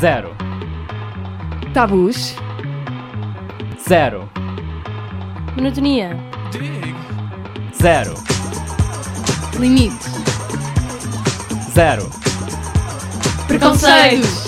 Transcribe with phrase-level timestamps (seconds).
[0.00, 0.36] Zero.
[1.72, 2.34] Tabus.
[3.88, 4.28] Zero.
[5.56, 6.10] Monotonia.
[7.74, 8.12] Zero.
[9.58, 10.06] Limites.
[11.72, 12.10] Zero.
[13.48, 14.46] Preconceitos.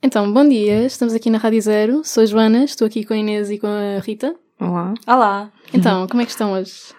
[0.00, 2.04] Então, bom dia, estamos aqui na Rádio Zero.
[2.04, 4.36] Sou a Joana, estou aqui com a Inês e com a Rita.
[4.60, 4.94] Olá.
[5.04, 5.52] Olá.
[5.74, 6.94] Então, como é que estão hoje?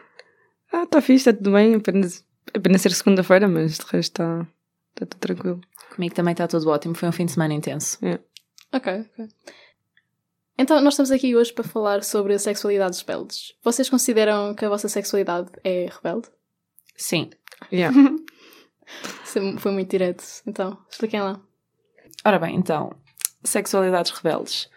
[0.74, 1.76] Ah, está fixe, está tudo bem.
[1.76, 2.24] Apenas,
[2.54, 4.48] apenas ser segunda-feira, mas de resto está
[4.96, 5.62] tá tudo tranquilo.
[5.96, 6.96] Comigo também está tudo ótimo.
[6.96, 7.98] Foi um fim de semana intenso.
[8.72, 9.28] Ok, ok.
[10.58, 13.56] Então, nós estamos aqui hoje para falar sobre a sexualidade dos rebeldes.
[13.64, 16.28] Vocês consideram que a vossa sexualidade é rebelde?
[16.98, 17.30] Sim.
[17.72, 17.96] Yeah.
[19.60, 20.24] Foi muito direto.
[20.46, 21.40] Então, expliquem lá.
[22.26, 22.92] Ora bem, então,
[23.44, 24.70] sexualidades rebeldes.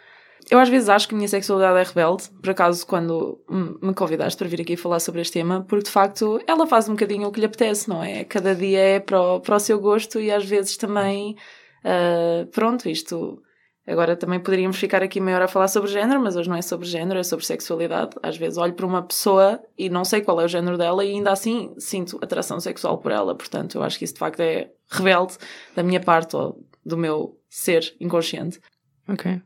[0.53, 3.43] Eu às vezes acho que a minha sexualidade é rebelde, por acaso, quando
[3.81, 6.93] me convidaste para vir aqui falar sobre este tema, porque de facto ela faz um
[6.93, 8.23] bocadinho o que lhe apetece, não é?
[8.25, 11.37] Cada dia é para o, para o seu gosto e às vezes também,
[11.83, 13.43] ah, pronto, isto.
[13.87, 16.61] Agora também poderíamos ficar aqui meia hora a falar sobre género, mas hoje não é
[16.61, 18.15] sobre género, é sobre sexualidade.
[18.23, 21.13] Às vezes olho para uma pessoa e não sei qual é o género dela e
[21.13, 23.35] ainda assim sinto atração sexual por ela.
[23.35, 25.39] Portanto, eu acho que isso de facto é rebelde
[25.75, 28.61] da minha parte ou do meu ser inconsciente.
[29.09, 29.41] Ok.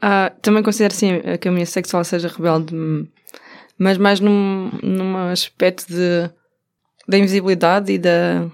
[0.00, 2.74] Ah, também considero sim eh, que a minha sexual seja rebelde,
[3.76, 6.30] mas mais num, num aspecto de,
[7.08, 8.48] da invisibilidade e, da,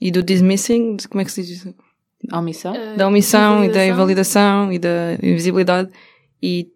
[0.00, 1.74] e do dismissing, de- como é que se diz isso?
[2.30, 2.72] A omissão?
[2.72, 4.72] Uh, Da omissão e da invalidação.
[4.72, 5.90] e da invisibilidade.
[6.42, 6.70] E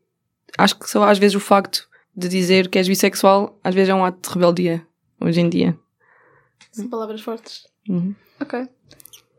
[0.59, 3.95] acho que só às vezes o facto de dizer que és bissexual, às vezes é
[3.95, 4.87] um ato de rebeldia,
[5.21, 5.77] hoje em dia.
[6.73, 7.63] São palavras fortes.
[7.89, 8.15] Uhum.
[8.41, 8.69] Ok.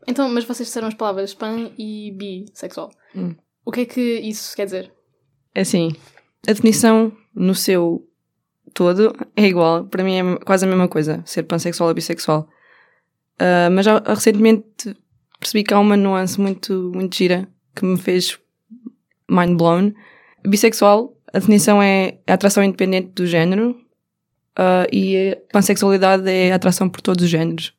[0.06, 2.90] Então, mas vocês disseram as palavras pan e bissexual.
[3.14, 3.34] Hum.
[3.68, 4.90] O que é que isso quer dizer?
[5.54, 5.94] É assim,
[6.48, 8.02] a definição no seu
[8.72, 9.84] todo é igual.
[9.84, 12.48] Para mim é quase a mesma coisa, ser pansexual ou bissexual.
[13.38, 14.96] Ah, mas já recentemente
[15.38, 17.46] percebi que há uma nuance muito, muito gira
[17.76, 18.38] que me fez
[19.30, 19.92] mind blown.
[20.42, 23.78] Bissexual, a definição é a atração independente do género
[24.56, 27.74] ah, e pansexualidade é a atração por todos os géneros.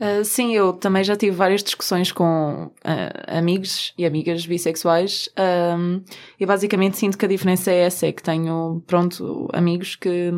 [0.00, 5.28] Uh, sim, eu também já tive várias discussões com uh, amigos e amigas bissexuais
[5.76, 6.00] um,
[6.38, 10.30] e basicamente sinto que a diferença é essa, é que tenho, pronto, amigos que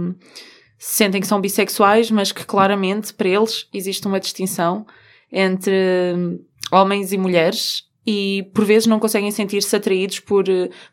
[0.79, 4.87] sentem que são bissexuais, mas que claramente para eles existe uma distinção
[5.31, 6.41] entre
[6.73, 10.45] homens e mulheres e por vezes não conseguem sentir-se atraídos por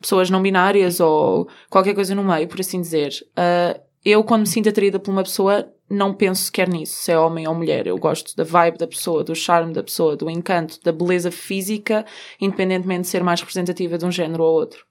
[0.01, 3.13] pessoas não binárias ou qualquer coisa no meio, por assim dizer.
[3.31, 7.18] Uh, eu, quando me sinto atraída por uma pessoa, não penso sequer nisso, se é
[7.19, 7.88] homem ou mulher.
[7.88, 12.06] Eu gosto da vibe da pessoa, do charme da pessoa, do encanto, da beleza física,
[12.40, 14.85] independentemente de ser mais representativa de um género ou outro.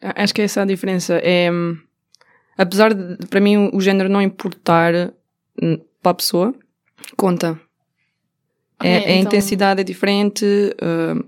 [0.00, 1.20] A- Acho que essa é a diferença.
[1.22, 1.48] É,
[2.56, 5.12] apesar de, para mim, o género não importar
[5.62, 6.54] hum, para a pessoa,
[7.16, 7.58] conta.
[8.78, 10.44] Ok, é, a então- intensidade é diferente.
[10.82, 11.22] hum,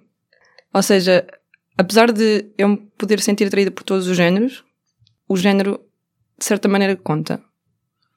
[0.72, 1.24] ou seja,
[1.78, 4.64] apesar de eu me poder sentir atraída por todos os géneros,
[5.28, 5.80] o género,
[6.38, 7.42] de certa maneira, conta.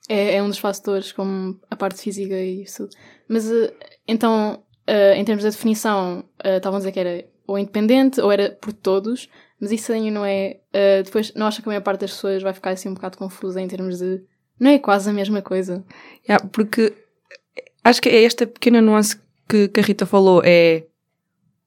[0.09, 2.87] É, é um dos fatores, como a parte física e isso.
[3.27, 3.73] Mas eh,
[4.07, 8.31] então, eh, em termos da definição, eh, estavam a dizer que era ou independente ou
[8.31, 9.29] era por todos,
[9.59, 10.59] mas isso ainda não é.
[11.03, 13.61] depois, não acho que a maior parte das pessoas vai ficar assim um bocado confusa
[13.61, 14.21] em termos de.
[14.59, 15.83] Não é quase a mesma coisa.
[16.27, 16.93] Yeah, porque
[17.83, 19.17] acho que é esta pequena nuance
[19.47, 20.85] que, que a Rita falou, é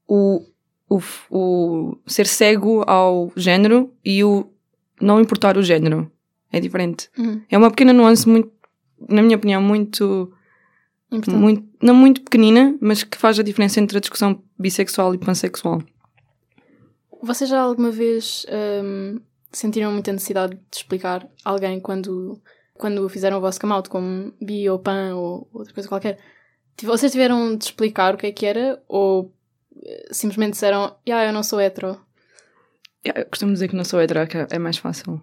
[0.06, 0.44] o,
[0.88, 1.00] o,
[1.30, 4.52] o ser cego ao género e o
[5.00, 6.10] não importar o género.
[6.52, 7.08] É diferente.
[7.16, 7.42] Uhum.
[7.48, 8.52] É uma pequena nuance muito,
[9.08, 10.32] na minha opinião, muito,
[11.10, 11.38] Importante.
[11.38, 15.82] muito, não muito pequenina, mas que faz a diferença entre a discussão bissexual e pansexual.
[17.22, 18.46] Vocês já alguma vez
[18.82, 19.20] hum,
[19.52, 22.40] sentiram muita necessidade de explicar a alguém quando,
[22.74, 26.18] quando fizeram o vosso come out, como bi ou pan ou outra coisa qualquer?
[26.82, 29.34] Vocês tiveram de explicar o que é que era ou
[29.82, 32.00] eh, simplesmente disseram, ah, eu não sou hetero?
[33.04, 35.20] Eu costumo dizer que não sou hetero, que é mais fácil.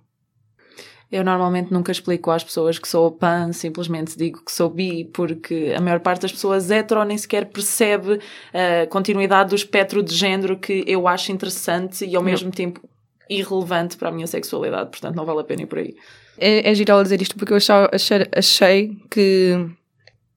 [1.10, 5.74] Eu normalmente nunca explico às pessoas que sou pan, simplesmente digo que sou bi, porque
[5.76, 8.20] a maior parte das pessoas hetero nem sequer percebe
[8.54, 12.82] a continuidade do espectro de género que eu acho interessante e ao mesmo tempo
[13.30, 15.96] irrelevante para a minha sexualidade, portanto não vale a pena ir por aí.
[16.38, 19.66] É, é giro ela dizer isto porque eu achei, achei que,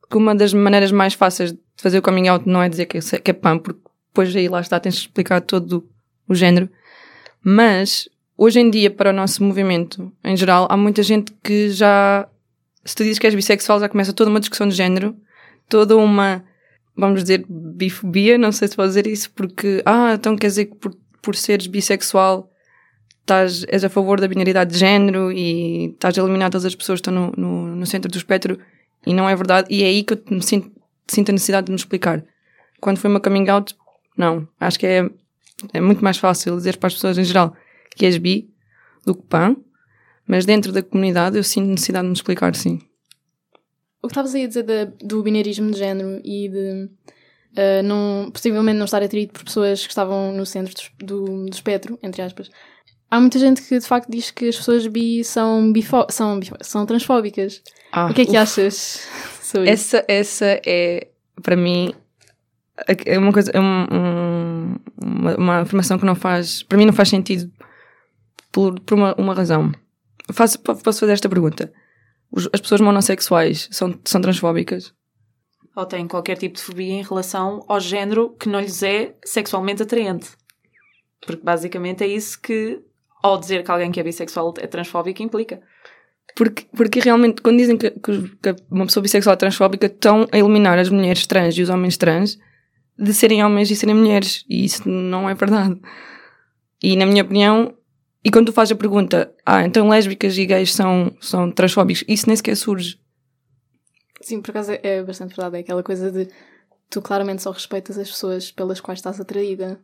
[0.09, 2.99] que uma das maneiras mais fáceis de fazer o coming out não é dizer que
[2.99, 5.89] é, que é pan, porque depois aí lá está, tens de explicar todo
[6.29, 6.69] o género.
[7.43, 8.09] Mas,
[8.41, 12.27] hoje em dia, para o nosso movimento em geral, há muita gente que já,
[12.83, 15.15] se tu dizes que és bissexual, já começa toda uma discussão de género,
[15.69, 16.43] toda uma,
[16.97, 20.75] vamos dizer, bifobia, não sei se vou dizer isso, porque, ah, então quer dizer que
[20.77, 22.51] por, por seres bissexual
[23.21, 26.99] estás, és a favor da binaridade de género e estás a eliminar todas as pessoas
[26.99, 28.59] que estão no, no, no centro do espectro.
[29.07, 29.69] E não é verdade.
[29.71, 30.71] E é aí que eu me sinto,
[31.07, 32.25] sinto a necessidade de me explicar.
[32.81, 33.77] Quando foi uma coming out,
[34.17, 34.49] não.
[34.59, 35.09] Acho que é,
[35.75, 37.55] é muito mais fácil dizer para as pessoas em geral
[37.97, 38.49] que és bi
[39.05, 39.57] do que pan.
[40.27, 42.81] Mas dentro da comunidade eu sinto necessidade de me explicar, sim.
[44.03, 46.89] O que estavas aí a dizer da- do bineirismo de género e de
[47.57, 51.53] ah, não, possivelmente não estar atraído por pessoas que estavam no centro do, do, do
[51.53, 52.49] espectro, entre aspas.
[53.11, 56.55] Há muita gente que de facto diz que as pessoas bi são, bifo, são, bifo-
[56.61, 57.61] são transfóbicas.
[57.91, 58.37] Ah, o que é que uf.
[58.39, 59.09] achas
[59.43, 59.97] sobre isso?
[59.97, 61.09] Essa, essa é,
[61.43, 61.93] para mim,
[63.05, 66.93] é uma coisa, é um- um- uma, uma afirmação que não faz, para mim não
[66.93, 67.51] faz sentido
[68.53, 69.73] por, por uma, uma razão.
[70.33, 71.73] Faço, posso fazer esta pergunta?
[72.31, 74.93] Os- As pessoas monossexuais são, são transfóbicas?
[75.77, 79.83] Ou têm qualquer tipo de fobia em relação ao género que não lhes é sexualmente
[79.83, 80.31] atraente.
[81.25, 82.81] Porque basicamente é isso que,
[83.23, 85.61] ao dizer que alguém que é bissexual é transfóbico, implica.
[86.37, 90.39] Porque, porque realmente, quando dizem que, que- que uma pessoa bissexual é transfóbica, estão a
[90.39, 92.39] eliminar as mulheres trans e os homens trans
[92.99, 94.45] de serem homens e serem mulheres.
[94.49, 95.81] E isso não é verdade.
[96.83, 97.75] E na minha opinião,
[98.25, 102.27] e quando tu fazes a pergunta, ah, então lésbicas e gays são, são transfóbicos, isso
[102.27, 102.99] nem sequer surge.
[104.21, 105.57] Sim, por acaso é- bastante verdade.
[105.57, 106.29] É aquela coisa de
[106.91, 109.81] tu claramente só respeitas as pessoas pelas quais estás atraída.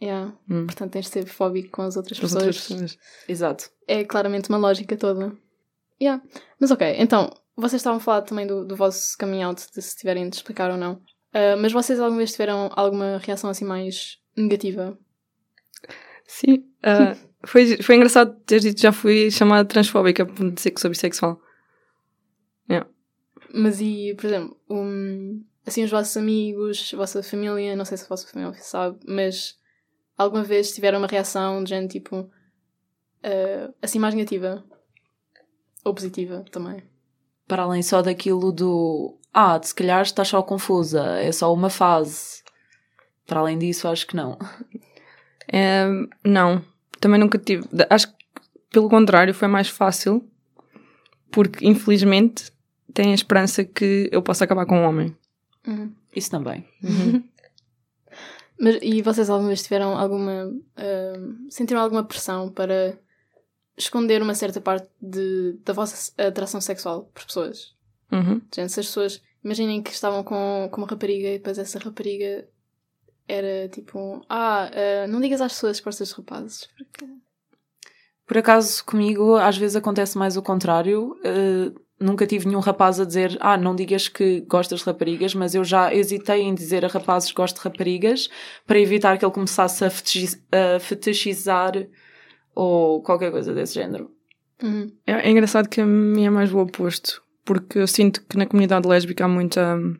[0.00, 0.32] Yeah.
[0.48, 0.66] Hum.
[0.66, 2.42] Portanto, tens de ser fóbico com as outras As pessoas.
[2.44, 2.98] outras pessoas.
[3.26, 3.70] Exato.
[3.86, 5.32] É claramente uma lógica toda.
[6.00, 6.22] Yeah.
[6.60, 9.96] Mas ok, então, vocês estavam a falar também do, do vosso coming out, de se
[9.96, 11.00] tiverem de explicar ou não.
[11.32, 14.96] Ah, mas vocês alguma vez tiveram alguma reação assim mais negativa?
[16.28, 16.64] Sim.
[16.84, 20.90] ah, foi, foi engraçado teres dito que já fui chamada transfóbica por dizer que sou
[20.90, 21.40] bissexual.
[23.52, 28.04] Mas e, por exemplo, um, assim, os vossos amigos, a vossa família, não sei se
[28.04, 29.58] a vossa família sabe, mas
[30.16, 32.30] alguma vez tiveram uma reação de gente tipo
[33.22, 34.64] ah, assim mais negativa?
[35.84, 36.82] Ou positiva também?
[37.46, 42.42] Para além só daquilo do ah, se calhar estás só confusa, é só uma fase.
[43.26, 44.38] Para além disso, acho que não.
[45.50, 45.86] É,
[46.24, 46.62] não,
[47.00, 47.64] também nunca tive.
[47.88, 48.14] Acho que,
[48.70, 50.28] pelo contrário, foi mais fácil,
[51.30, 52.52] porque infelizmente
[52.92, 55.16] tem a esperança que eu possa acabar com um homem.
[55.66, 55.92] Uhum.
[56.14, 56.66] Isso também.
[58.60, 60.50] Mas, e vocês alguma vez tiveram alguma.
[60.76, 62.98] ah, sentiram alguma pressão para
[63.76, 67.76] esconder uma certa parte de, da vossa atração sexual por pessoas?
[68.10, 68.40] Uhum.
[68.54, 69.22] Gente, se as pessoas.
[69.44, 72.48] Imaginem que estavam com, com uma rapariga e depois essa rapariga
[73.28, 74.24] era tipo.
[74.28, 76.68] Ah, ah, não digas às pessoas que gostas de rapazes.
[76.76, 77.06] Porque...
[78.26, 81.16] Por acaso, comigo, às vezes acontece mais o contrário.
[81.24, 85.54] Eh, nunca tive nenhum rapaz a dizer, ah, não digas que gostas de raparigas, mas
[85.54, 88.28] eu já hesitei em dizer a rapazes que gosto de raparigas
[88.66, 91.72] para evitar que ele começasse a, fetichi- a fetichizar
[92.54, 94.10] ou qualquer coisa desse género.
[94.62, 94.92] Uhum.
[95.06, 98.46] É, é engraçado que a minha é mais o oposto, porque eu sinto que na
[98.46, 99.96] comunidade lésbica há muita hum,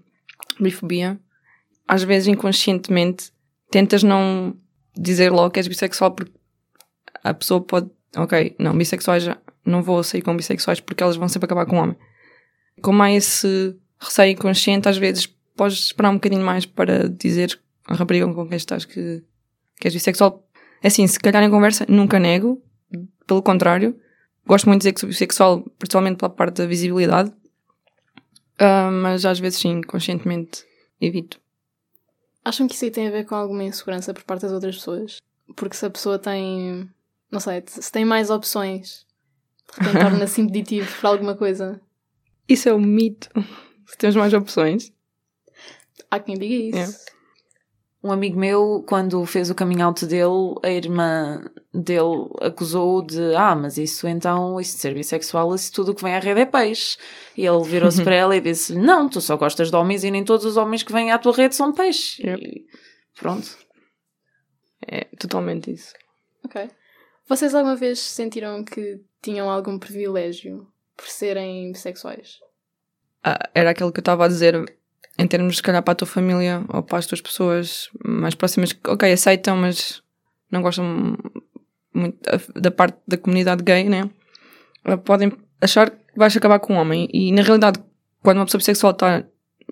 [0.60, 1.18] bifobia.
[1.88, 3.32] Às vezes, inconscientemente,
[3.70, 4.54] tentas não
[4.94, 6.32] dizer logo que és bissexual porque
[7.24, 7.90] a pessoa pode.
[8.16, 9.38] Ok, não, bissexuais já.
[9.64, 11.96] Não vou sair com bissexuais porque elas vão sempre acabar com um homem.
[12.82, 15.26] Como há esse receio inconsciente, às vezes
[15.56, 19.24] podes esperar um bocadinho mais para dizer à rapariga com quem estás que,
[19.80, 20.46] que és bissexual.
[20.82, 22.62] É Assim, se calhar em conversa, nunca nego.
[23.26, 23.98] Pelo contrário,
[24.46, 27.32] gosto muito de dizer que sou bissexual, principalmente pela parte da visibilidade.
[28.58, 30.64] Ah, mas às vezes sim, conscientemente
[31.00, 31.40] evito.
[32.48, 35.18] Acham que isso aí tem a ver com alguma insegurança por parte das outras pessoas?
[35.54, 36.88] Porque se a pessoa tem.
[37.30, 39.04] Não sei, se tem mais opções,
[39.78, 41.78] de repente torna-se impeditivo para alguma coisa.
[42.48, 43.28] Isso é um mito.
[43.84, 44.92] Se temos mais opções.
[46.10, 47.06] Há quem diga isso.
[48.02, 53.56] Um amigo meu, quando fez o coming out dele, a irmã dele acusou-o de ah,
[53.56, 56.46] mas isso então, isso de ser bissexual, isso tudo o que vem à rede é
[56.46, 56.96] peixe.
[57.36, 60.24] E ele virou-se para ela e disse não, tu só gostas de homens e nem
[60.24, 62.22] todos os homens que vêm à tua rede são peixe.
[62.24, 62.40] Yep.
[62.40, 62.66] E
[63.18, 63.58] pronto.
[64.86, 65.92] É totalmente isso.
[66.44, 66.70] Ok.
[67.28, 72.38] Vocês alguma vez sentiram que tinham algum privilégio por serem bissexuais?
[73.24, 74.78] Ah, era aquilo que eu estava a dizer
[75.18, 78.72] em termos, se calhar, para a tua família ou para as tuas pessoas mais próximas
[78.72, 80.02] que, ok, aceitam, mas
[80.50, 81.16] não gostam
[81.92, 84.08] muito da- da parte da comunidade gay, né?
[84.84, 87.08] Ah, Podem achar que vais acabar com um homem.
[87.12, 87.80] E, na realidade,
[88.22, 89.24] quando uma pessoa bissexual está,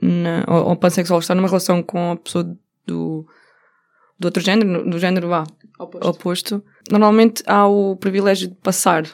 [0.02, 2.44] na, ou, ou pansexual está numa relação com a pessoa
[2.86, 3.26] do,
[4.18, 5.44] do outro género, do género, vá,
[5.78, 6.08] Oposto.
[6.08, 9.04] oposto, normalmente há o privilégio de passar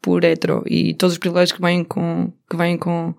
[0.00, 3.14] por hetero e todos os privilégios que vêm com, que vêm com,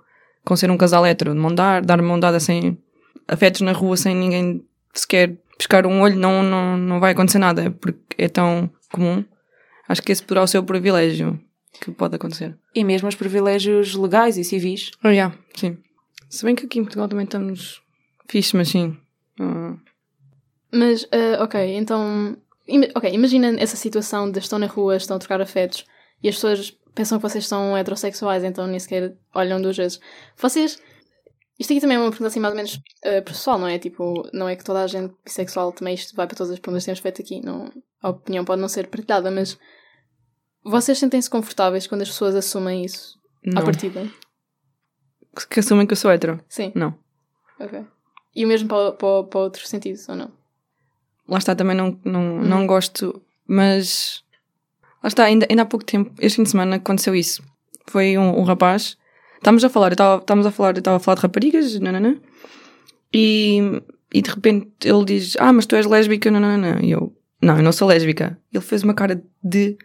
[0.46, 2.78] com ser um casal hetero, de mão dar, dar mão dada sem
[3.28, 7.72] afetos na rua, sem ninguém sequer pescar um olho, não, não, não vai acontecer nada,
[7.72, 9.24] porque é tão comum.
[9.88, 11.40] Acho que esse poderá ser o privilégio.
[11.80, 12.58] que pode acontecer.
[12.76, 14.92] E mesmo os privilégios legais e civis.
[15.04, 15.78] Oh, yeah, sim.
[16.30, 17.82] Se bem que aqui em Portugal também estamos
[18.30, 18.98] fixe, mas sim.
[19.40, 19.76] Ah,
[20.72, 22.36] Mas, ah, ok, então.
[22.96, 25.86] ok, imagina essa situação de estão na rua, estão a trocar afetos
[26.22, 30.00] e as pessoas pensam que vocês são heterossexuais, então nem sequer olham duas vezes.
[30.38, 30.82] Vocês.
[31.60, 33.78] Isto aqui também é uma pergunta assim mais ou menos ah, pessoal, não é?
[33.78, 36.84] Tipo, não é que toda a gente bissexual também isto vai para todas as perguntas
[36.84, 37.42] que temos feito aqui.
[37.46, 37.72] Não,
[38.02, 39.58] a opinião pode não ser partilhada, mas
[40.64, 43.64] vocês sentem-se confortáveis quando as pessoas assumem isso à não.
[43.64, 44.10] partida?
[45.50, 46.44] Que assumem que eu sou hétero.
[46.48, 46.98] Sim, Não.
[47.60, 47.86] ok.
[48.36, 50.32] E o mesmo para, para, para outros sentidos, ou não?
[51.28, 54.23] Lá está, também não, não, não gosto, mas.
[55.03, 57.43] Lá está, ainda, ainda há pouco tempo, este fim de semana, aconteceu isso.
[57.88, 58.95] Foi um, um rapaz.
[59.36, 62.15] Estávamos a falar, estávamos a falar, eu estava a falar de raparigas, nananã,
[63.13, 63.81] e,
[64.13, 66.79] e de repente ele diz: Ah, mas tu és lésbica, nananã.
[66.81, 68.38] E eu: Não, eu não sou lésbica.
[68.51, 69.77] Ele fez uma cara de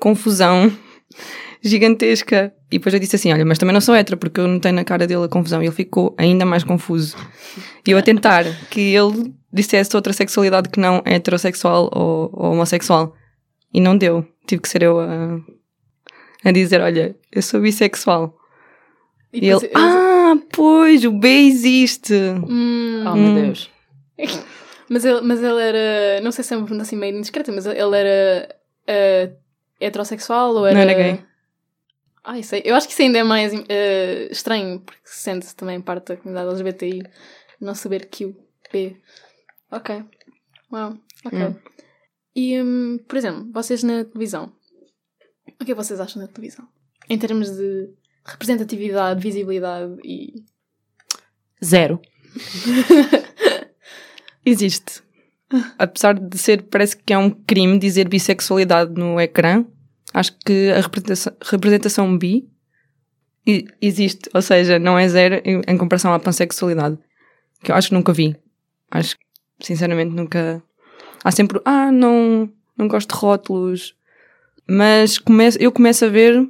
[0.00, 0.72] confusão
[1.62, 2.52] gigantesca.
[2.70, 4.82] E depois eu disse assim: Olha, mas também não sou hétero, porque eu notei na
[4.82, 5.62] cara dele a confusão.
[5.62, 7.14] E ele ficou ainda mais confuso.
[7.86, 13.14] E eu a tentar que ele dissesse outra sexualidade que não heterossexual ou, ou homossexual.
[13.74, 14.26] E não deu.
[14.46, 15.40] Tive que ser eu a,
[16.44, 18.36] a dizer: Olha, eu sou bissexual.
[19.32, 22.14] E, depois ele: eles- Ah, pois, o B existe.
[22.14, 23.04] Hum.
[23.06, 23.34] Oh meu Hum.
[23.46, 23.70] Deus.
[24.88, 26.20] Mas ele, mas ele era.
[26.22, 28.56] Não sei se é uma pergunta assim meio indiscreta, mas ele era
[28.86, 29.32] eh,
[29.80, 30.74] heterossexual ou era.
[30.74, 31.24] Não era gay.
[32.24, 35.54] Ah, isso aí- eu acho que isso ainda é mais eh, estranho, porque se sente
[35.56, 37.02] também parte da comunidade LGBTI
[37.60, 38.36] não saber que o
[38.72, 38.96] B.
[39.70, 40.04] Ok.
[40.70, 40.94] Uau.
[41.24, 41.38] Ok.
[41.38, 41.54] Hum.
[42.34, 44.52] E, hum, por exemplo, vocês na televisão.
[45.60, 46.66] O que é que vocês acham da televisão?
[47.08, 47.90] Em termos de
[48.24, 50.44] representatividade, visibilidade e.
[51.62, 52.00] Zero.
[54.44, 55.02] Existe.
[55.78, 59.64] Apesar de ser, parece que é um crime dizer bissexualidade no ecrã,
[60.14, 62.48] acho que a representação, representação bi
[63.80, 64.30] existe.
[64.34, 66.98] Ou seja, não é zero em, em comparação à pansexualidade.
[67.62, 68.36] Que eu acho que nunca vi.
[68.90, 69.24] Acho que,
[69.66, 70.62] sinceramente, nunca.
[71.22, 73.94] Há sempre, ah, não, não gosto de rótulos.
[74.68, 76.48] Mas começo, eu começo a ver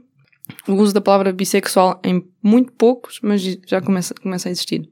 [0.68, 4.88] o uso da palavra bissexual em muito poucos, mas já começa, começa a existir.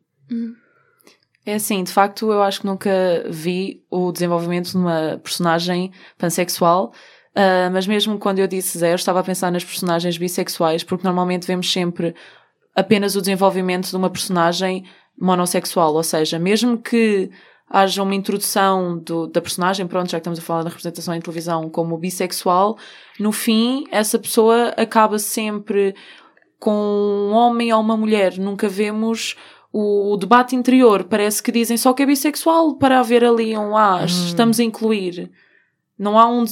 [1.45, 2.91] É assim, de facto, eu acho que nunca
[3.29, 6.93] vi o desenvolvimento de uma personagem pansexual,
[7.35, 11.47] ah, mas mesmo quando eu disse zero, estava a pensar nas personagens bissexuais, porque normalmente
[11.47, 12.15] vemos sempre
[12.75, 14.85] apenas o desenvolvimento de uma personagem
[15.19, 17.31] monossexual, ou seja, mesmo que
[17.73, 21.21] haja uma introdução do- da personagem, pronto, já que estamos a falar da representação em
[21.21, 22.77] televisão como bissexual,
[23.19, 25.95] no fim, essa pessoa acaba sempre
[26.59, 28.37] com um homem ou uma mulher.
[28.39, 29.37] Nunca vemos
[29.73, 31.05] o, o debate interior.
[31.05, 35.31] Parece que dizem só que é bissexual para haver ali um ah, estamos a incluir.
[35.97, 36.45] Não há um.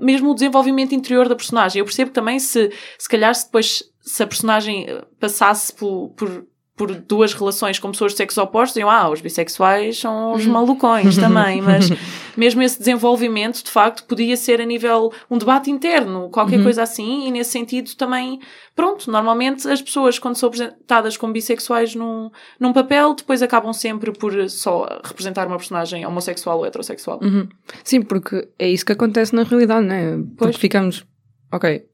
[0.00, 1.80] Mesmo o desenvolvimento interior da personagem.
[1.80, 6.46] Eu percebo também se, se calhar, se depois, se a personagem eh, passasse por, por,
[6.76, 11.16] por duas relações com pessoas de sexos opostos, diziam, ah, os bissexuais são os malucões
[11.16, 11.88] também, mas
[12.36, 17.26] mesmo esse desenvolvimento, de facto, podia ser a nível, um debate interno, qualquer coisa assim,
[17.26, 18.40] e nesse sentido também,
[18.74, 22.30] pronto, normalmente as pessoas, quando são apresentadas como bissexuais num,
[22.60, 27.20] num papel, depois acabam sempre por só representar uma personagem homossexual ou heterossexual.
[27.22, 27.48] Uhum.
[27.82, 30.16] Sim, porque é isso que acontece na realidade, né?
[30.36, 30.56] Porque Pois.
[30.56, 31.06] ficamos,
[31.50, 31.86] ok,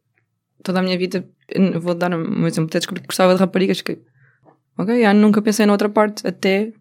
[0.64, 1.24] toda a minha vida,
[1.80, 3.98] vou dar um exemplo, até descobri que gostava de raparigas que,
[4.76, 6.72] ok, ah, nunca pensei noutra parte, até,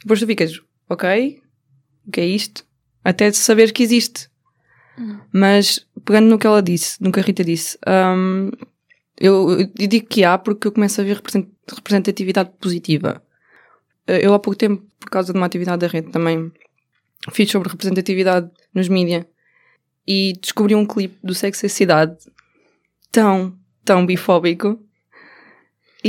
[0.00, 1.40] depois tu ficas, ok,
[2.06, 2.64] o que é isto?
[3.04, 4.28] Até saber que existe.
[5.32, 8.50] Mas, pegando no que ela disse, no que a Rita disse, hum,
[9.18, 13.22] eu, eu digo que há porque eu começo a ver represent- representatividade positiva.
[14.06, 16.50] Eu há pouco tempo, por causa de uma atividade da rede também,
[17.32, 19.26] fiz sobre representatividade nos mídia
[20.06, 22.16] e descobri um clipe do Sexo e Cidade
[23.10, 24.80] tão, tão bifóbico.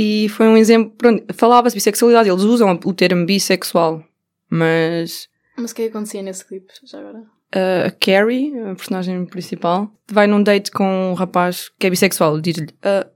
[0.00, 0.94] E foi um exemplo.
[1.34, 4.04] Falava-se bissexualidade, eles usam o termo bissexual,
[4.48, 7.18] mas Mas o que é acontecia nesse clipe, já agora?
[7.18, 12.40] uh, a Carrie, a personagem principal, vai num date com um rapaz que é bissexual.
[12.40, 13.06] Diz-lhe: "Ah,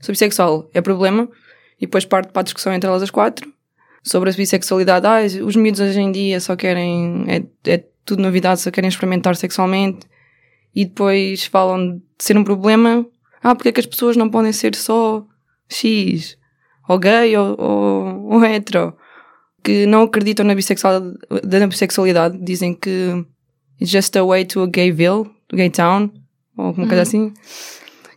[0.00, 1.28] Sou bissexual, é problema?
[1.78, 3.52] E depois parte para a discussão entre elas as quatro
[4.02, 5.06] sobre a bissexualidade.
[5.06, 7.24] Ah, os miúdos hoje em dia só querem.
[7.28, 10.06] É, é tudo novidade, só querem experimentar sexualmente.
[10.74, 13.06] E depois falam de ser um problema.
[13.42, 15.26] Ah, porque é que as pessoas não podem ser só
[15.72, 16.36] X?
[16.88, 18.94] Ou gay ou, ou, ou hetero?
[19.62, 21.16] Que não acreditam na bissexualidade,
[21.60, 22.38] na bissexualidade.
[22.42, 23.24] Dizem que
[23.80, 26.10] it's just a way to a gayville, gay town.
[26.56, 27.32] Ou alguma coisa assim.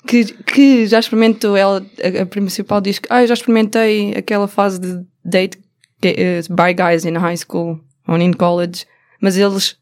[0.07, 4.47] Que, que já experimentou, ela, a, a principal diz que, ah, eu já experimentei aquela
[4.47, 5.57] fase de date
[6.01, 8.85] gay- eh, by guys in high school ou in college,
[9.19, 9.75] mas eles,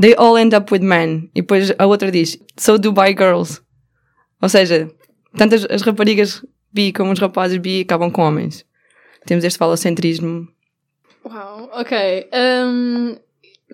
[0.00, 1.28] they all end up with men.
[1.34, 3.60] E depois a outra diz, so do by girls.
[4.40, 4.90] Ou seja,
[5.36, 8.64] tanto as, as raparigas bi como os rapazes bi acabam com homens.
[9.26, 10.48] Temos este falocentrismo.
[11.24, 12.28] Uau, ok.
[12.32, 13.16] Um,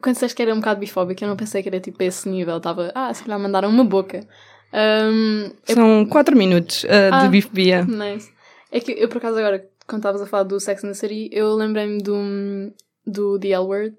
[0.02, 2.56] quando disseste que era um bocado bifóbico, eu não pensei que era tipo esse nível.
[2.56, 4.26] Estava, ah, se calhar mandaram uma boca.
[4.72, 7.22] Um, eu- São 4 minutos uh, Ah.
[7.22, 7.84] de bifobia.
[7.84, 8.30] Nice.
[8.72, 11.30] É que eu, por acaso, agora, quando estavas a falar do Sex and the City,
[11.32, 12.72] eu lembrei-me do,
[13.06, 13.96] do The L Word.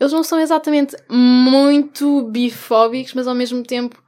[0.00, 4.02] Eles não são exatamente muito bifóbicos, mas ao mesmo tempo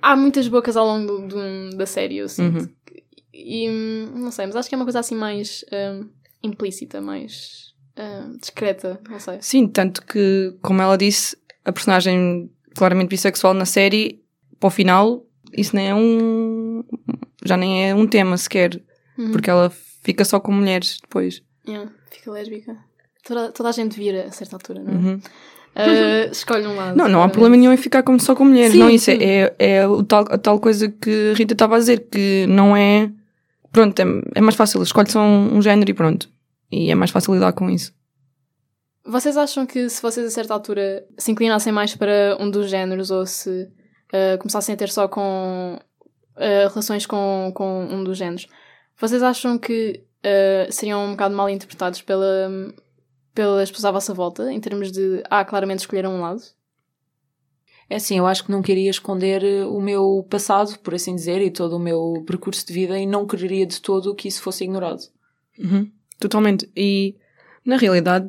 [0.00, 1.28] há muitas bocas ao longo do-
[1.70, 2.60] do- da série, eu sinto.
[2.60, 2.68] Uhum.
[3.38, 6.08] E hum, não sei, mas acho que é uma coisa assim mais hum,
[6.42, 9.38] implícita, mais hum, discreta, não sei.
[9.40, 14.22] Sim, tanto que, como ela disse, a personagem claramente bissexual na série,
[14.58, 16.82] para o final, isso nem é um.
[17.44, 18.80] Já nem é um tema sequer,
[19.18, 19.32] Uhum.
[19.32, 19.70] porque ela
[20.02, 21.42] fica só com mulheres depois.
[21.66, 22.76] Yeah, fica lésbica.
[23.24, 24.96] Toda, toda a gente vira a certa altura, não é?
[24.96, 25.20] Uhum.
[25.76, 26.96] Uh, escolhe um lado.
[26.96, 28.72] Não, não há problema nenhum em ficar como só com mulheres.
[28.72, 29.18] Sim, não, isso sim.
[29.20, 32.46] é, é, é o tal, a tal coisa que a Rita estava a dizer, que
[32.48, 33.10] não é.
[33.76, 34.04] Pronto, é,
[34.36, 36.30] é mais fácil, escolhe só um, um género e pronto.
[36.72, 37.92] E é mais fácil lidar com isso.
[39.04, 43.10] Vocês acham que se vocês a certa altura se inclinassem mais para um dos géneros
[43.10, 43.64] ou se
[44.14, 48.46] uh, começassem a ter só com uh, relações com, com um dos géneros,
[48.98, 52.48] vocês acham que uh, seriam um bocado mal interpretados pela,
[53.34, 56.40] pelas pessoas à vossa volta, em termos de, ah, claramente escolheram um lado?
[57.88, 61.40] É assim, eu acho que não queria esconder eh, o meu passado, por assim dizer,
[61.40, 64.64] e todo o meu percurso de vida e não quereria de todo que isso fosse
[64.64, 65.00] ignorado.
[65.58, 66.68] Uhum, Totalmente.
[66.76, 67.14] E
[67.64, 68.28] na realidade,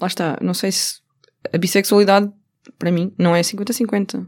[0.00, 1.00] lá está, não sei se
[1.52, 2.30] a bissexualidade,
[2.78, 4.26] para mim, não é 50-50.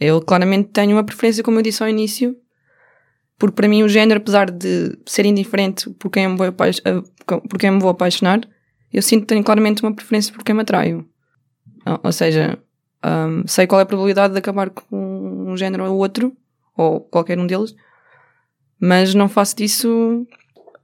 [0.00, 2.36] Eu claramente tenho uma preferência, como eu disse ao início,
[3.38, 7.00] porque para mim o género, apesar de ser indiferente por quem me vou, apaix- eh,
[7.26, 8.40] por quem me vou apaixonar,
[8.92, 11.08] eu sinto que tenho claramente uma preferência por quem me atraio.
[12.02, 12.58] Ou seja,
[13.04, 16.36] hum, sei qual é a probabilidade de acabar com um género ou outro,
[16.76, 17.74] ou qualquer um deles,
[18.80, 20.26] mas não faço disso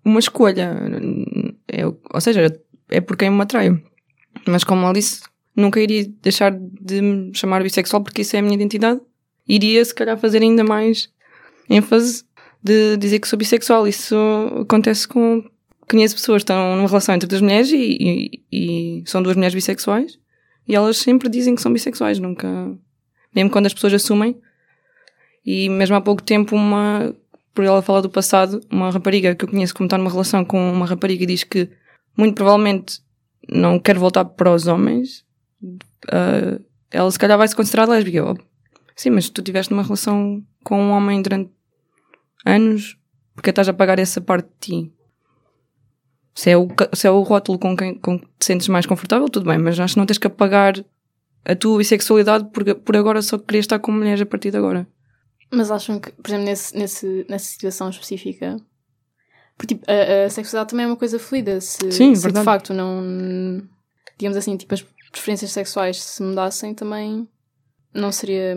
[0.04, 0.76] uma escolha.
[1.68, 3.80] É, ou seja, é por quem me atraio.
[4.47, 5.23] Mas como ela disse,
[5.56, 9.00] nunca iria deixar de me chamar bissexual porque isso é a minha identidade.
[9.49, 11.08] Iria, se calhar, fazer ainda mais
[11.71, 12.25] ênfase
[12.62, 13.86] de dizer que sou bissexual.
[13.86, 14.17] Isso
[14.62, 15.45] acontece com.
[15.89, 19.54] Conheço pessoas que estão numa relação entre duas mulheres e, e- e são duas mulheres
[19.54, 20.19] bissexuais
[20.67, 22.49] e elas sempre dizem que são bissexuais, nunca.
[23.35, 24.41] Mesmo quando as pessoas assumem.
[25.45, 27.15] E mesmo há pouco tempo, uma.
[27.53, 30.73] Por ela falar do passado, uma rapariga que eu conheço como está numa relação com
[30.73, 31.71] uma rapariga e diz que
[32.17, 33.00] muito provavelmente
[33.49, 35.25] não quer voltar para os homens,
[36.11, 36.59] ah,
[36.91, 38.19] ela se calhar vai se considerar lésbica.
[38.19, 38.37] Eu,
[38.97, 41.50] Sim, mas tu estiveste numa relação com um homem durante
[42.47, 42.97] anos,
[43.35, 44.93] porque estás a pagar essa parte de ti?
[46.34, 49.28] Se é o, se é o rótulo com quem com que te sentes mais confortável,
[49.28, 50.75] tudo bem, mas acho que não tens que apagar
[51.44, 54.86] a tua bissexualidade por, por agora só querias estar com mulheres a partir de agora.
[55.50, 58.56] Mas acham que, por exemplo, nesse, nesse, nessa situação específica,
[59.56, 61.60] porque tipo, a, a sexualidade também é uma coisa fluida.
[61.60, 63.62] Se, Sim, se de facto não.
[64.18, 67.28] Digamos assim, tipo, as preferências sexuais se mudassem também
[67.92, 68.56] não seria.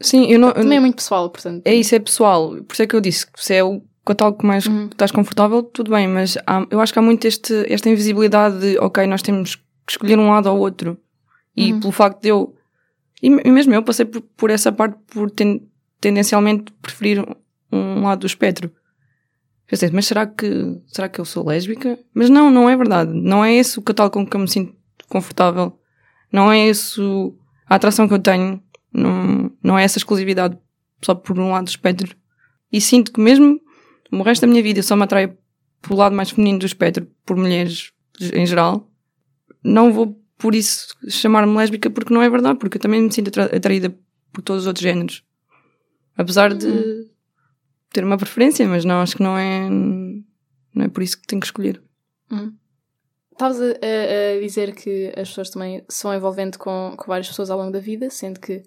[0.00, 0.48] Sim, eu não.
[0.48, 1.66] eu Também é muito pessoal, portanto.
[1.66, 2.50] É isso, é pessoal.
[2.62, 4.86] Por isso é que eu disse que se é o catálogo que mais Uhum.
[4.86, 8.78] estás confortável, tudo bem, mas há- eu acho que há muito este, esta invisibilidade de,
[8.78, 10.98] ok, nós temos que escolher um lado ou outro.
[11.56, 11.80] E Uhum.
[11.80, 12.54] pelo facto de eu.
[13.22, 15.60] E, mesmo eu passei por, por essa parte por ten-
[16.00, 17.24] tendencialmente preferir
[17.72, 18.70] um, lado do espectro.
[19.68, 21.98] Pensei, mas será que, será que eu sou lésbica?
[22.14, 23.12] Mas não, não é verdade.
[23.12, 24.74] Não é esse o catálogo com que eu me sinto
[25.08, 25.78] confortável.
[26.32, 27.36] Não é esse o-
[27.68, 28.62] a atração que eu tenho.
[28.92, 30.56] Não, não é essa exclusividade
[31.02, 32.16] só por um lado do espectro.
[32.72, 33.60] E sinto que mesmo
[34.12, 35.36] o resto da minha vida só me atraio
[35.82, 38.90] pelo lado mais feminino do espectro, por mulheres em geral.
[39.62, 43.28] Não vou por isso chamar-me lésbica porque não é verdade, porque eu também me sinto
[43.28, 43.94] atra- atraída
[44.32, 45.24] por todos os outros géneros.
[46.16, 47.08] Apesar de
[47.92, 51.40] ter uma preferência, mas não, acho que não é, não é por isso que tenho
[51.40, 51.80] que escolher.
[52.30, 52.52] Hum.
[53.32, 57.58] Estavas a, a- dizer que as pessoas também são envolvendo com, com várias pessoas ao
[57.58, 58.62] longo da vida, sendo que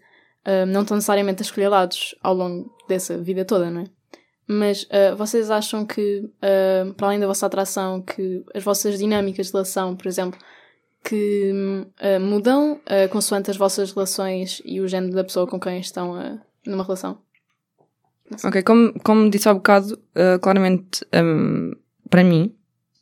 [0.46, 3.86] ah, não estão necessariamente a escolher lados ao longo dessa vida toda, não é?
[4.52, 9.48] Mas ah, vocês acham que, ah, para além da vossa atração, que as vossas dinâmicas
[9.48, 10.38] de relação, por exemplo,
[11.04, 11.54] que
[12.00, 16.84] ah, mudam consoante as vossas relações e o género da pessoa com quem estão numa
[16.84, 17.20] relação?
[18.44, 21.72] Ok, como, como disse há bocado, uh, claramente, um,
[22.10, 22.56] para mim,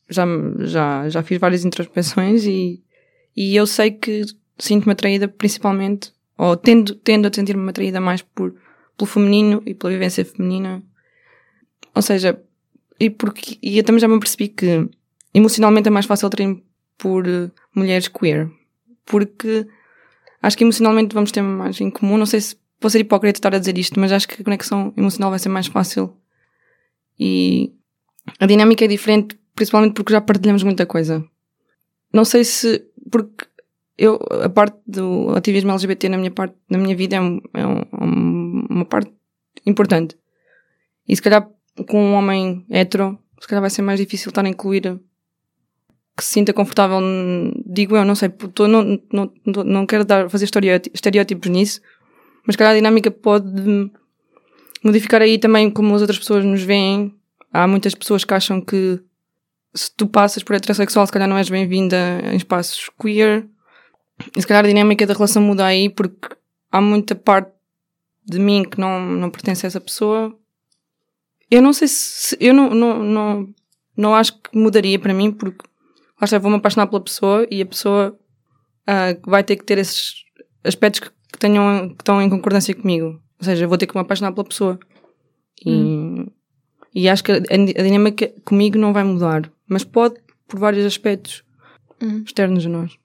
[0.09, 0.25] já,
[0.59, 2.83] já, já fiz várias introspecções e,
[3.37, 4.23] e eu sei que
[4.57, 8.55] sinto-me atraída principalmente, ou tendo, tendo a sentir-me atraída mais por,
[8.97, 10.83] pelo feminino e pela vivência feminina.
[11.99, 12.41] Ou seja,
[12.97, 14.89] e, porque, e eu também já me percebi que
[15.33, 16.63] emocionalmente é mais fácil atrair-me
[16.97, 18.49] por uh, mulheres queer.
[19.05, 19.67] Porque
[20.41, 23.53] acho que emocionalmente vamos ter mais em comum, não sei se vou ser hipócrita estar
[23.53, 26.15] a dizer isto, mas acho que a conexão emocional vai ser mais fácil.
[27.19, 27.73] E
[28.39, 31.21] a dinâmica é diferente, principalmente porque já partilhamos muita coisa.
[32.13, 32.85] Não sei se.
[33.11, 33.45] Porque
[33.97, 37.67] eu, a parte do ativismo LGBT na minha, parte, na minha vida é, um- é
[37.67, 39.11] um- uma parte
[39.65, 40.15] importante.
[41.05, 41.49] E se calhar
[41.87, 44.99] com um homem hétero, se calhar vai ser mais difícil estar a incluir
[46.17, 46.99] que se sinta confortável,
[47.65, 49.31] digo eu, não sei, tô- não, não,
[49.63, 51.79] não, quero dar, fazer estereóti- estereótipos nisso,
[52.45, 53.89] mas se calhar a dinâmica pode
[54.83, 57.13] modificar aí também como as outras pessoas nos veem.
[57.51, 58.99] Há muitas pessoas que acham que
[59.73, 61.97] se tu passas por heterossexual, se calhar não és bem-vinda
[62.31, 63.47] em espaços queer.
[64.35, 66.35] E se calhar a dinâmica da relação muda aí porque
[66.71, 67.51] há muita parte
[68.25, 70.37] de mim que não, não pertence a essa pessoa.
[71.49, 72.37] Eu não sei se.
[72.39, 73.53] eu não, não, não,
[73.97, 75.65] não acho que mudaria para mim porque
[76.19, 78.17] lá está, vou-me apaixonar pela pessoa e a pessoa
[78.87, 80.13] ah, vai ter que ter esses
[80.63, 83.07] aspectos que, que tenham, que estão em concordância comigo.
[83.39, 84.77] Ou seja, vou ter que me apaixonar pela pessoa.
[85.65, 86.25] E,
[86.93, 89.51] e acho que a, a dinâmica comigo não vai mudar.
[89.67, 90.15] Mas pode
[90.47, 91.43] por vários aspectos
[92.01, 92.23] Uhum.
[92.25, 92.97] externos a nós.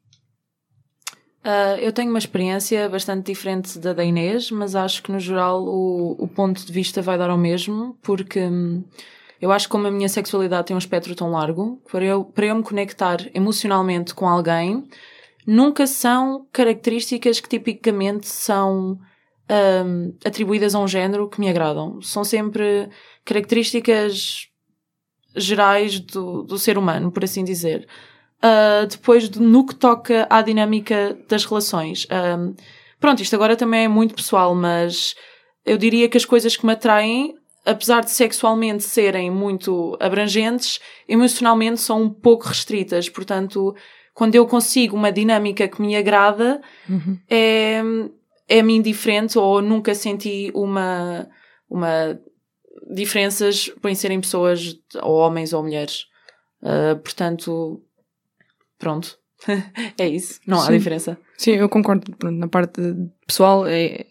[1.45, 5.63] Ah, eu tenho uma experiência bastante diferente da da Inês, mas acho que no geral
[5.63, 8.83] o, o ponto de vista vai dar ao mesmo, porque hum,
[9.41, 12.47] eu acho que como a minha sexualidade tem um espectro tão largo, para eu, para
[12.47, 14.89] eu me conectar emocionalmente com alguém,
[15.47, 18.99] nunca são características que tipicamente são
[19.85, 22.01] hum, atribuídas a um género que me agradam.
[22.01, 22.89] São sempre
[23.23, 24.49] características
[25.37, 27.87] gerais do, do ser humano, por assim dizer.
[28.45, 32.07] Uh, depois de, no que toca à dinâmica das relações.
[32.11, 32.55] Um,
[33.01, 35.15] pronto, isto agora também é muito pessoal, mas
[35.65, 40.79] eu diria que as coisas que me atraem, apesar de sexualmente serem muito abrangentes,
[41.09, 43.09] emocionalmente são um pouco restritas.
[43.09, 43.75] Portanto,
[44.13, 46.61] quando eu consigo uma dinâmica que me agrada,
[47.31, 47.81] é,
[48.47, 51.27] é-me indiferente ou nunca senti uma,
[51.69, 52.21] uma
[52.91, 56.05] diferenças em serem pessoas, ou homens ou mulheres.
[56.63, 57.83] Uh, portanto,
[58.85, 59.19] pronto.
[59.99, 60.41] é isso.
[60.47, 60.77] Não há Sim.
[60.79, 61.19] diferença.
[61.39, 62.15] Sim, eu concordo.
[62.17, 62.81] Pronto, na parte
[63.27, 64.07] pessoal é,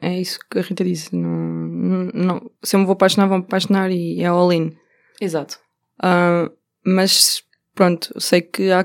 [0.00, 1.14] é isso que a Rita disse.
[1.14, 4.72] Não, não, não- se eu me vou apaixonar, vou me apaixonar e é all in.
[5.20, 5.58] Exato.
[6.02, 6.50] Ah,
[6.84, 7.42] mas
[7.74, 8.80] pronto, sei que há.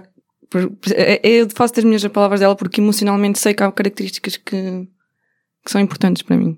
[0.95, 4.87] é- é- Eu faço das minhas palavras dela porque emocionalmente sei que há características que,
[5.65, 6.57] que são importantes para mim.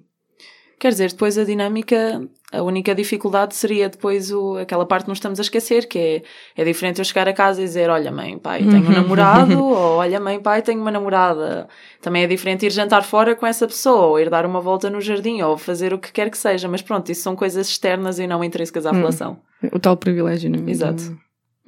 [0.82, 5.20] Quer dizer, depois a dinâmica, a única dificuldade seria depois o, aquela parte que nos
[5.20, 6.24] estamos a esquecer, que é,
[6.60, 9.98] é diferente eu chegar a casa e dizer, olha mãe, pai, tenho um namorado, ou
[9.98, 11.70] olha mãe, pai, tenho uma namorada.
[12.02, 15.00] Também é diferente ir jantar fora com essa pessoa, ou ir dar uma volta no
[15.00, 18.26] jardim, ou fazer o que quer que seja, mas pronto, isso são coisas externas e
[18.26, 18.96] não intrínsecas à Hum.
[18.96, 19.40] relação.
[19.72, 20.72] O tal privilégio, não é?
[20.72, 21.16] Exato.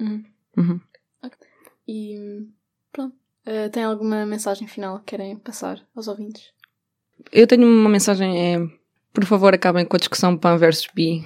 [0.00, 0.24] Uhum.
[0.56, 0.80] Uhum.
[1.86, 2.48] E
[2.92, 3.14] pronto.
[3.46, 6.50] Uh, tem alguma mensagem final que querem passar aos ouvintes?
[7.30, 8.83] Eu tenho uma mensagem, é
[9.14, 11.24] por favor acabem com a discussão PAN versus bi.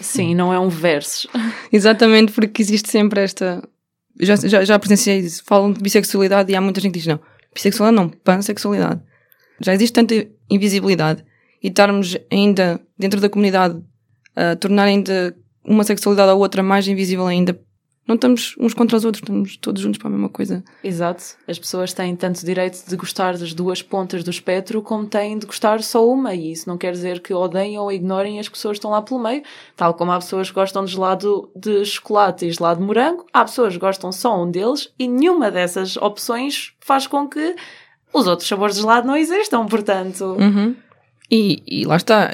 [0.00, 1.28] Sim, não é um verso.
[1.70, 3.62] Exatamente porque existe sempre esta.
[4.18, 5.42] Já, já, já presenciei isso.
[5.44, 7.20] Falam de bissexualidade e há muita gente que diz não.
[7.54, 9.02] Bissexualidade não, pansexualidade.
[9.60, 10.14] Já existe tanta
[10.50, 11.22] invisibilidade
[11.62, 13.80] e estarmos ainda dentro da comunidade
[14.34, 17.60] a tornar ainda uma sexualidade ou outra mais invisível ainda.
[18.06, 20.64] Não estamos uns contra os outros, estamos todos juntos para a mesma coisa.
[20.82, 21.22] Exato.
[21.46, 25.46] As pessoas têm tanto direito de gostar das duas pontas do espectro como têm de
[25.46, 26.34] gostar só uma.
[26.34, 29.22] E isso não quer dizer que odeiem ou ignorem as pessoas que estão lá pelo
[29.22, 29.42] meio.
[29.76, 33.44] Tal como há pessoas que gostam de gelado de chocolate e gelado de morango, há
[33.44, 37.54] pessoas que gostam só um deles e nenhuma dessas opções faz com que
[38.12, 39.64] os outros sabores de gelado não existam.
[39.66, 40.74] Portanto, Uhum.
[41.30, 42.30] E, e lá está.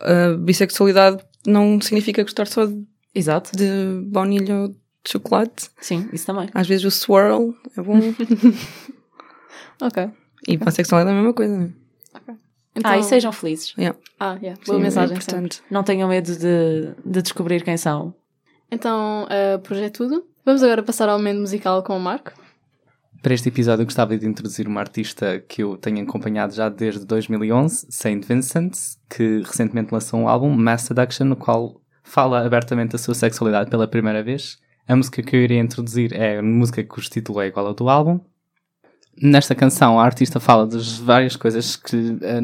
[0.00, 2.82] A bissexualidade não significa gostar só de,
[3.14, 3.56] exato.
[3.56, 4.74] de baunilha ou
[5.06, 5.70] de chocolate.
[5.80, 6.48] Sim, isso também.
[6.52, 7.98] Às vezes o swirl é bom.
[9.80, 10.08] Ok.
[10.48, 12.36] e pansexualidade é a mesma coisa, não é?
[12.74, 13.74] Então, Ah, e sejam felizes.
[13.78, 13.98] Yeah.
[14.20, 14.60] Ah, yeah.
[14.66, 15.16] Boa Sim, mensagem.
[15.16, 15.36] é sempre.
[15.36, 15.62] importante.
[15.70, 18.14] Não tenham medo de, de descobrir quem são.
[18.70, 20.26] Então, uh, por hoje é tudo.
[20.44, 22.32] Vamos agora passar ao momento musical com o Marco.
[23.22, 27.04] Para este episódio eu gostava de introduzir uma artista que eu tenho acompanhado já desde
[27.06, 28.72] 2011, Saint Vincent,
[29.08, 33.88] que recentemente lançou um álbum, Mass Seduction, no qual fala abertamente da sua sexualidade pela
[33.88, 34.58] primeira vez.
[34.88, 37.88] A música que eu iria introduzir é a música cujo título é igual ao do
[37.88, 38.20] álbum.
[39.20, 42.40] Nesta canção, a artista fala das várias coisas que, eh,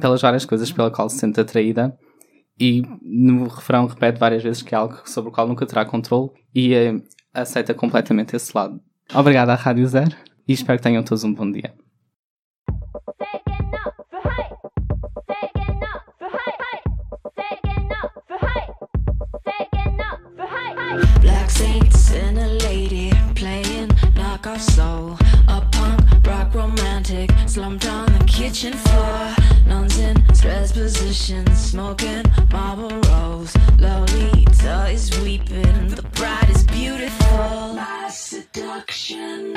[0.00, 1.96] pelas várias coisas pela qual se sente atraída
[2.58, 6.30] e no refrão repete várias vezes que é algo sobre o qual nunca terá controle
[6.54, 7.00] e eh,
[7.34, 8.80] aceita completamente esse lado.
[9.14, 10.16] Obrigado à Rádio Zero
[10.48, 11.74] e espero que tenham todos um bom dia.
[21.56, 23.88] saints and a lady playing
[24.18, 25.16] knockoff soul.
[25.48, 29.34] A punk rock romantic slumped on the kitchen floor.
[29.66, 33.56] Nuns in stress positions, smoking marble rolls.
[33.78, 37.74] Lolita is weeping, the bride is beautiful.
[37.74, 39.54] My seduction.